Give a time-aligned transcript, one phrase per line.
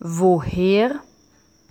[0.00, 1.00] Vorher